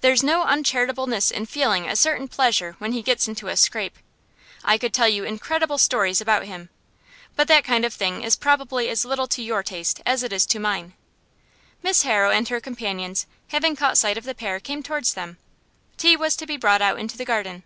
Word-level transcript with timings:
There's 0.00 0.24
no 0.24 0.42
uncharitableness 0.42 1.30
in 1.30 1.46
feeling 1.46 1.88
a 1.88 1.94
certain 1.94 2.26
pleasure 2.26 2.74
when 2.80 2.90
he 2.90 3.00
gets 3.00 3.28
into 3.28 3.46
a 3.46 3.56
scrape. 3.56 3.96
I 4.64 4.76
could 4.76 4.92
tell 4.92 5.06
you 5.08 5.22
incredible 5.22 5.78
stories 5.78 6.20
about 6.20 6.46
him; 6.46 6.70
but 7.36 7.46
that 7.46 7.62
kind 7.62 7.84
of 7.84 7.94
thing 7.94 8.24
is 8.24 8.34
probably 8.34 8.88
as 8.88 9.04
little 9.04 9.28
to 9.28 9.40
your 9.40 9.62
taste 9.62 10.00
as 10.04 10.24
it 10.24 10.32
is 10.32 10.46
to 10.46 10.58
mine.' 10.58 10.94
Miss 11.80 12.02
Harrow 12.02 12.32
and 12.32 12.48
her 12.48 12.60
companions, 12.60 13.26
having 13.50 13.76
caught 13.76 13.96
sight 13.96 14.18
of 14.18 14.24
the 14.24 14.34
pair, 14.34 14.58
came 14.58 14.82
towards 14.82 15.14
them. 15.14 15.38
Tea 15.96 16.16
was 16.16 16.34
to 16.34 16.44
be 16.46 16.56
brought 16.56 16.82
out 16.82 16.98
into 16.98 17.16
the 17.16 17.24
garden. 17.24 17.62